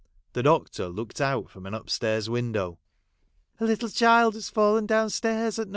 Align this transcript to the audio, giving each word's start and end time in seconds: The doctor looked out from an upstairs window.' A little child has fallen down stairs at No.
The 0.33 0.41
doctor 0.41 0.87
looked 0.87 1.21
out 1.21 1.51
from 1.51 1.67
an 1.67 1.75
upstairs 1.75 2.27
window.' 2.27 2.79
A 3.59 3.65
little 3.65 3.89
child 3.89 4.33
has 4.33 4.49
fallen 4.49 4.87
down 4.87 5.11
stairs 5.11 5.59
at 5.59 5.67
No. 5.67 5.69